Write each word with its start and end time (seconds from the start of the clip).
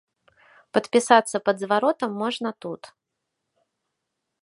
Падпісацца 0.77 1.37
пад 1.49 1.55
зваротам 1.65 2.11
можна 2.25 2.49
тут. 2.67 2.81